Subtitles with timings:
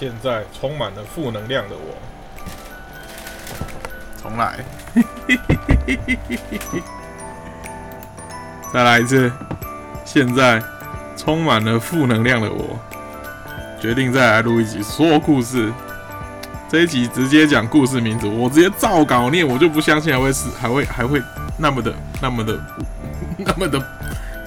[0.00, 1.94] 现在充满了负能量的我。
[4.22, 4.64] 重来，
[8.72, 9.30] 再来一次。
[10.06, 10.62] 现在
[11.18, 12.78] 充满了负能量的我，
[13.78, 15.70] 决定再来录一集说故事。
[16.70, 21.22] 这一集直接讲故事名字，我直接照稿念，我就不相信还会是还会还会
[21.58, 21.92] 那么的
[22.22, 22.58] 那么的
[23.36, 23.78] 那么的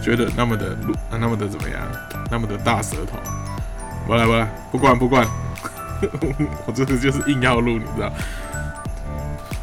[0.00, 1.80] 觉得那么的录那么的怎么样？
[2.30, 3.18] 那么的大舌头。
[4.10, 5.24] 不来不来，不管不管，
[6.66, 8.12] 我这个就是硬要录，你知道。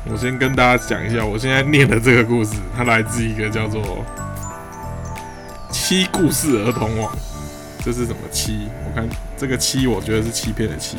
[0.10, 4.06] 我先跟大家讲一下，我现在念的这个故事，它来自一个叫做
[5.70, 7.12] “七故事儿童网”。
[7.84, 8.70] 这是什么七？
[8.86, 10.96] 我看这个七，我觉得是欺骗的欺，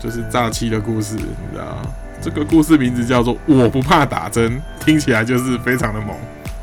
[0.00, 1.80] 就是诈欺的故事，你知道
[2.20, 6.16] 这个故事名字叫做“我不怕打针”，听起来就是非常的猛。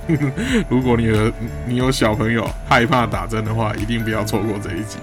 [0.68, 1.32] 如果你有
[1.66, 4.98] 你有小朋友害怕打针的话，一定不要错过这一集。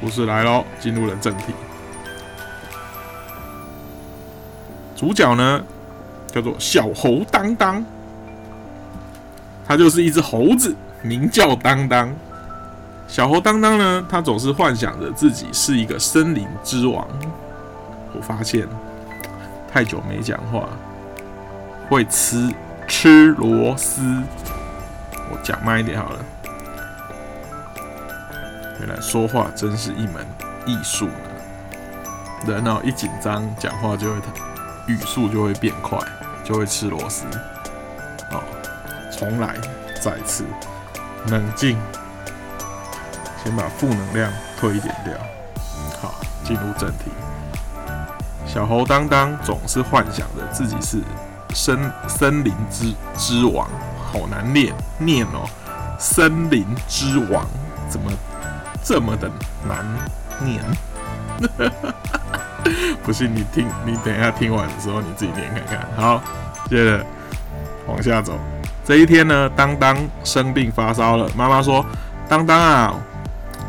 [0.00, 1.52] 故事来喽，进入了正题。
[4.96, 5.62] 主角呢，
[6.28, 7.84] 叫做小猴当当，
[9.66, 12.10] 他就是一只猴子，名叫当当。
[13.06, 17.06] 小猴当当呢，他总是幻想着自己是一个森林之王。
[18.14, 18.66] 我发现
[19.70, 20.68] 太久没讲话，
[21.88, 22.48] 会吃
[22.88, 24.00] 吃螺丝。
[25.30, 26.24] 我讲慢一点好了。
[28.80, 30.26] 原来说话真是一门
[30.66, 31.12] 艺术呢。
[32.46, 34.20] 人哦，一紧张，讲话就会。
[34.86, 35.96] 语速就会变快，
[36.42, 37.24] 就会吃螺丝。
[38.28, 38.42] 好，
[39.16, 39.54] 重来，
[40.02, 40.44] 再次
[41.28, 41.78] 冷静，
[43.44, 45.14] 先把负能量推一点掉。
[46.00, 47.12] 好，进入正题。
[48.44, 51.04] 小猴当当总是幻想着自己是
[51.54, 53.68] 森森林之之王，
[54.10, 55.48] 好难念念哦。
[56.00, 57.46] 森林之王
[57.88, 58.10] 怎么
[58.82, 59.30] 这么的
[59.68, 59.84] 难
[60.44, 60.60] 念？
[63.02, 65.88] 不信你听，你等一下听完的时候你自己念看看。
[65.96, 66.22] 好，
[66.68, 67.04] 接着
[67.86, 68.38] 往下走。
[68.84, 71.84] 这一天呢，当当生病发烧了，妈妈说
[72.28, 72.94] ：“当当啊，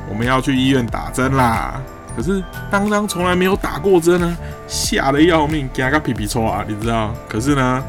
[0.09, 1.79] 我们要去医院打针啦。”
[2.15, 7.13] 可是当当从来没有打过针呢，吓得要命，给他个皮皮抽啊，你知道？
[7.29, 7.83] 可是呢，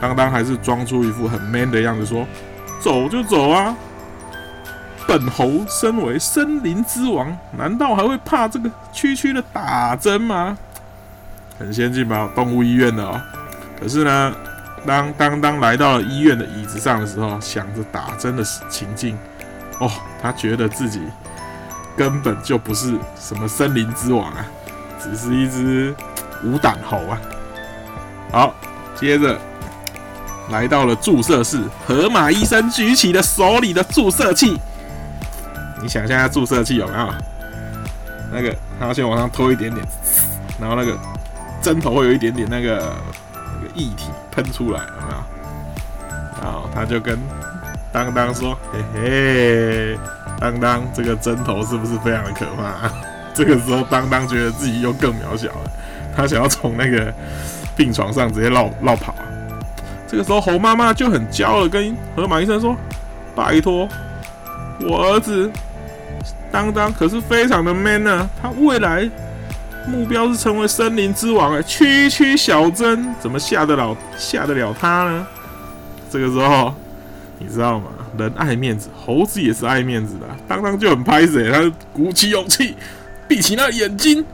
[0.00, 2.26] 当当还是装出一副很 man 的样子，说
[2.80, 3.76] ：“走就走啊。”
[5.08, 10.58] 本猴身为森林之王，难道还会怕这个区区的打针吗？
[11.58, 13.18] 很先进吧，动物医院的哦。
[13.80, 14.34] 可是呢，
[14.86, 19.16] 当当当来到了医院的椅子上的时候，想着打针的情境，
[19.80, 21.00] 哦，他觉得自己
[21.96, 24.44] 根本就不是什么森林之王啊，
[25.02, 25.94] 只是一只
[26.44, 27.18] 无胆猴啊。
[28.30, 28.54] 好，
[28.94, 29.40] 接着
[30.50, 34.60] 来到了注射室，河马医生举起了手里的注射器。
[35.80, 37.08] 你想象下注射器有没有？
[38.30, 39.82] 那个他要先往上拖一点点，
[40.60, 40.94] 然后那个
[41.62, 42.92] 针头会有一点点那个
[43.58, 45.18] 那个液体喷出来，有没有？
[46.42, 47.18] 然后他就跟
[47.90, 49.98] 当当说：“嘿嘿，
[50.38, 52.90] 当当，这个针头是不是非常的可怕？”
[53.32, 55.70] 这个时候，当当觉得自己又更渺小了，
[56.14, 57.10] 他想要从那个
[57.74, 59.14] 病床上直接绕绕跑。
[60.06, 62.76] 这个时候，猴妈妈就很骄傲的跟河马医生说
[63.34, 63.88] ：“拜托，
[64.80, 65.50] 我儿子。”
[66.50, 69.08] 当当可是非常的 man 呢，他未来
[69.86, 75.26] 目标是成为森林之王哎，区区小针怎么吓得了吓得了他呢？
[76.10, 76.74] 这个时候
[77.38, 77.86] 你知道吗？
[78.16, 80.26] 人爱面子，猴子也是爱面子的。
[80.48, 82.74] 当当就很拍死，他鼓起勇气，
[83.28, 84.24] 闭起那眼睛，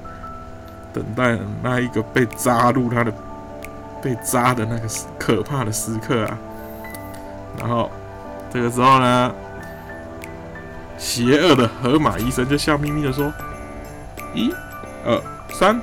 [0.93, 3.13] 等待那一个被扎入他的
[4.01, 4.89] 被扎的那个
[5.19, 6.39] 可怕的时刻啊。
[7.59, 7.91] 然后
[8.53, 9.35] 这个时候呢？
[11.05, 13.31] 邪恶的河马医生就笑眯眯的说
[14.33, 14.51] ：“一、
[15.05, 15.21] 二、
[15.53, 15.79] 三，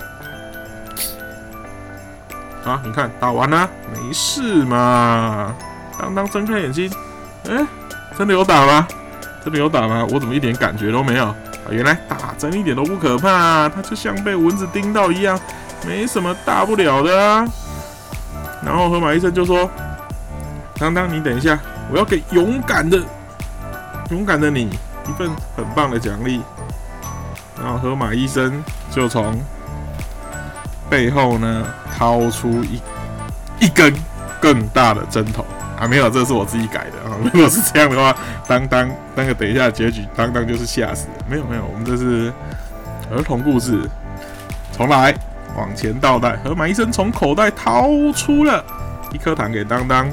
[2.65, 5.53] 啊，你看打完了，没事嘛。”
[5.97, 6.91] 当当睁开眼睛，
[7.47, 7.63] 哎，
[8.17, 8.87] 真的有打吗？
[9.45, 10.05] 真的有打吗？
[10.09, 11.27] 我怎么一点感觉都没有？
[11.27, 11.35] 啊，
[11.69, 15.39] 原来打针一点都不可怕，它就像被蚊子叮到一样，
[15.85, 17.47] 没什么大不了的啊。
[18.65, 19.69] 然后河马医生就说
[20.79, 21.59] ：“当当，你等一下，
[21.91, 22.99] 我要给勇敢的、
[24.09, 24.67] 勇敢的你。”
[25.07, 26.41] 一份很棒的奖励，
[27.61, 29.39] 然后河马医生就从
[30.89, 31.65] 背后呢
[31.97, 32.81] 掏出一
[33.59, 33.93] 一根
[34.39, 35.45] 更大的针头
[35.79, 37.17] 啊，没有，这是我自己改的啊。
[37.23, 38.15] 如果是这样的话，
[38.47, 41.07] 当当那个等一下结局，当当就是吓死。
[41.27, 42.31] 没有没有，我们这是
[43.11, 43.89] 儿童故事，
[44.75, 45.13] 重来，
[45.57, 46.35] 往前倒带。
[46.37, 48.63] 河马医生从口袋掏出了
[49.11, 50.09] 一颗糖给当当，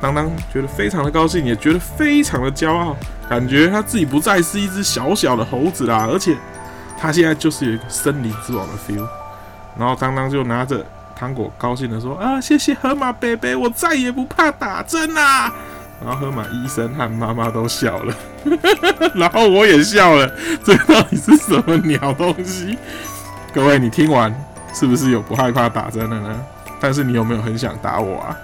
[0.00, 2.96] 当当觉得非常的高兴，也觉得非常的骄傲。
[3.30, 6.36] 感觉他自己不再是一只小小的猴子啦，而且
[6.98, 9.06] 他现在就是有一个森林之王的 feel。
[9.78, 10.84] 然后当当就拿着
[11.14, 15.52] 糖果，高兴的说：“啊，谢谢河马贝贝，我再也不怕打针啦！”
[16.04, 18.14] 然后河马医生和妈妈都笑了，
[19.14, 20.28] 然后我也笑了。
[20.64, 22.76] 这到底是什么鸟东西？
[23.54, 24.34] 各位，你听完
[24.74, 26.44] 是不是有不害怕打针的呢？
[26.80, 28.36] 但是你有没有很想打我啊？